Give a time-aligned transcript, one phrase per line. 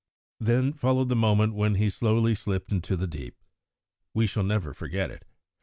[0.39, 3.35] "Then followed the moment when he slowly slipped into the deep.
[4.15, 5.23] We shall never forget it.